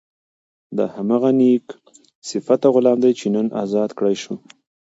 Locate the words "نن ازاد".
3.35-3.89